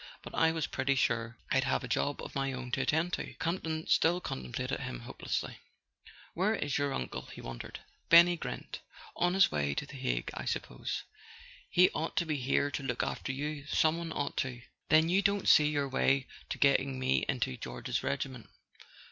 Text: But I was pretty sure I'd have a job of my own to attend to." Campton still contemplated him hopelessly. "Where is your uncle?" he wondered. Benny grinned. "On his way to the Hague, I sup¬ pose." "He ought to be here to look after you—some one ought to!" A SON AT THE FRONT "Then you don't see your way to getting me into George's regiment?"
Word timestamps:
But 0.23 0.33
I 0.33 0.51
was 0.51 0.65
pretty 0.65 0.95
sure 0.95 1.37
I'd 1.51 1.65
have 1.65 1.83
a 1.83 1.87
job 1.87 2.23
of 2.23 2.33
my 2.33 2.51
own 2.53 2.71
to 2.71 2.81
attend 2.81 3.13
to." 3.13 3.35
Campton 3.35 3.85
still 3.85 4.19
contemplated 4.19 4.79
him 4.79 5.01
hopelessly. 5.01 5.59
"Where 6.33 6.55
is 6.55 6.79
your 6.79 6.91
uncle?" 6.91 7.25
he 7.35 7.39
wondered. 7.39 7.81
Benny 8.09 8.35
grinned. 8.35 8.79
"On 9.15 9.35
his 9.35 9.51
way 9.51 9.75
to 9.75 9.85
the 9.85 9.97
Hague, 9.97 10.31
I 10.33 10.45
sup¬ 10.45 10.63
pose." 10.63 11.03
"He 11.69 11.91
ought 11.91 12.17
to 12.17 12.25
be 12.25 12.37
here 12.37 12.71
to 12.71 12.81
look 12.81 13.03
after 13.03 13.31
you—some 13.31 13.95
one 13.99 14.11
ought 14.11 14.37
to!" 14.37 14.47
A 14.47 14.49
SON 14.49 14.57
AT 14.57 14.57
THE 14.57 14.61
FRONT 14.61 14.89
"Then 14.89 15.09
you 15.09 15.21
don't 15.21 15.47
see 15.47 15.69
your 15.69 15.87
way 15.87 16.25
to 16.49 16.57
getting 16.57 16.97
me 16.97 17.23
into 17.29 17.55
George's 17.55 18.01
regiment?" 18.01 18.49